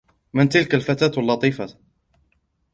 [0.33, 1.67] من تلك الفتاة اللطيفة؟